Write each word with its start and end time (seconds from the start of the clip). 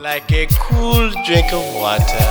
like 0.00 0.30
a 0.30 0.46
cool 0.60 1.10
drink 1.26 1.52
of 1.52 1.74
water. 1.74 2.28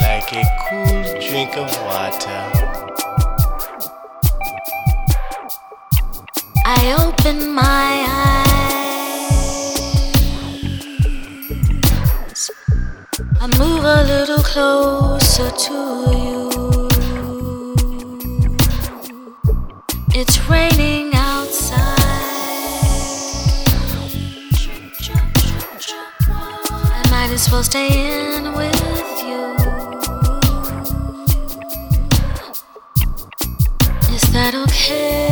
Like 0.00 0.32
a 0.32 0.44
cool 0.68 1.02
drink 1.20 1.56
of 1.58 1.70
water. 1.84 2.40
I 6.64 6.94
open 6.98 7.52
my 7.52 8.06
eyes. 8.08 8.50
I 13.38 13.46
move 13.58 13.84
a 13.84 14.02
little 14.04 14.42
closer 14.42 15.50
to 15.50 15.74
you. 16.16 16.88
It's 20.14 20.38
raining 20.48 21.01
I 27.32 27.34
might 27.34 27.48
as 27.48 27.66
stay 27.66 28.36
in 28.36 28.52
with 28.52 29.22
you. 29.24 29.54
Is 34.14 34.22
that 34.34 34.54
okay? 34.54 35.31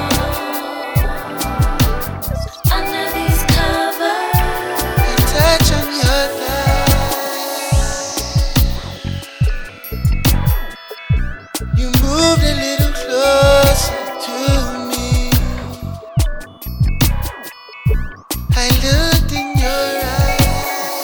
moved 12.11 12.43
a 12.43 12.55
little 12.65 12.93
closer 13.01 13.95
to 14.25 14.37
me. 14.89 15.31
I 18.63 18.67
looked 18.85 19.31
in 19.41 19.47
your 19.63 19.89
eyes, 20.19 20.97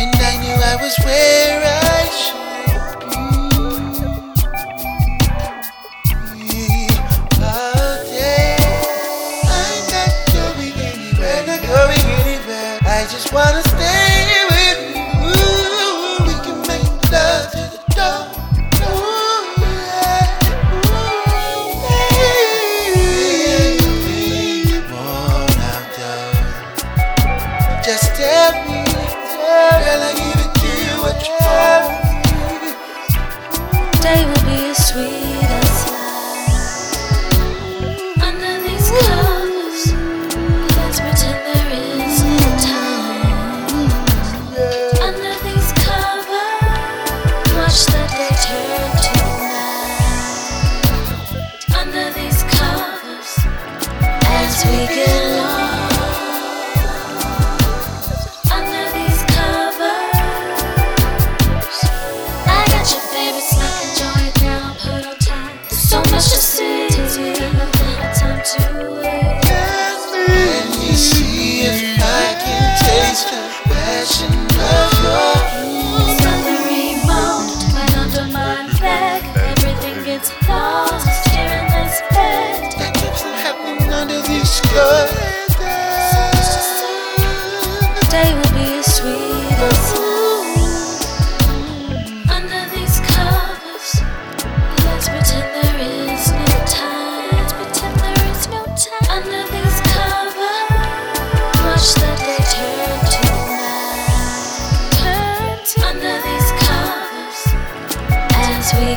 and 0.00 0.14
I 0.30 0.34
knew 0.42 0.56
I 0.72 0.74
was 0.82 0.94
where 1.04 1.58
I 1.66 2.02
should 2.20 3.00
be. 3.10 3.24
I'm 9.56 9.78
not 9.94 10.12
going 10.32 10.76
anywhere, 10.90 11.40
not 11.50 11.62
going 11.74 12.06
anywhere. 12.20 12.74
I 12.84 13.00
just 13.10 13.28
wanna 13.32 13.62
stay 13.74 13.97
girl, 29.48 30.02
I 30.02 30.12
give 30.12 30.40
it 30.44 30.52
to 30.60 30.68
you 30.84 30.94
what 31.02 31.18
you 31.26 31.34
want. 31.40 31.84
will 34.26 34.37
passion 74.08 74.32
of 74.32 74.92
your 75.02 75.38
the 76.44 76.56
remote, 76.64 77.74
right 77.74 77.96
under 77.98 78.24
my 78.32 78.66
back. 78.80 79.22
Everything 79.36 80.04
gets 80.04 80.30
lost 80.48 81.28
here 81.28 81.44
in 81.44 81.66
this 81.66 82.00
bed. 82.10 82.72
that 82.78 82.94
keeps 82.94 83.22
happening 83.22 83.92
under 83.92 84.20
these 84.22 84.48
skirts. 84.48 85.27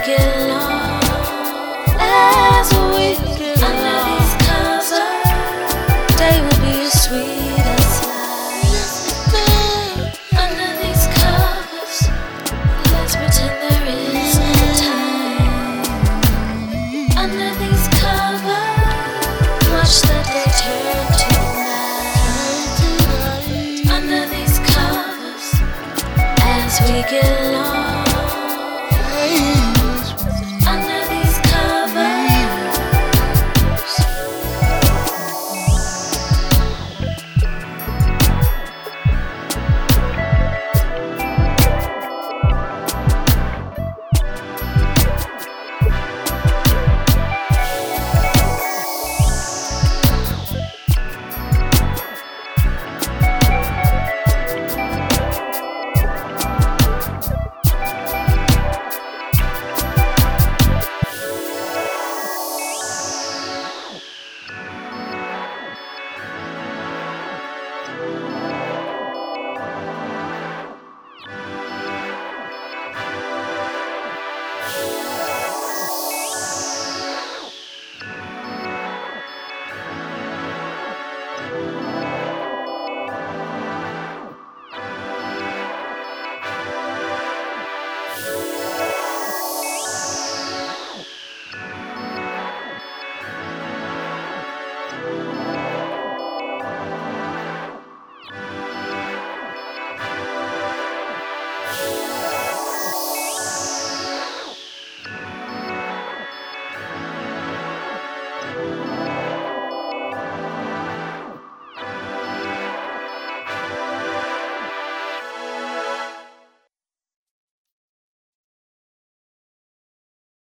Under 0.03 0.17
these 4.09 4.33
covers, 4.41 4.89
they 6.17 6.35
will 6.41 6.59
be 6.59 6.73
as 6.81 6.93
sweet 7.03 7.61
as 7.61 8.01
life. 9.31 10.17
Under 10.33 10.69
these 10.81 11.05
covers, 11.21 11.95
let's 12.91 13.13
pretend 13.15 13.55
there 13.61 13.85
is 13.93 14.33
no 14.39 14.57
time. 14.81 15.85
Under 17.15 17.49
these 17.59 17.85
covers, 18.01 18.81
watch 19.69 19.95
the 20.01 20.17
day 20.33 20.49
turn 20.57 21.05
to 21.13 21.30